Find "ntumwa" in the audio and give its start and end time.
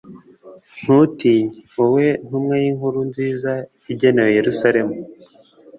2.25-2.53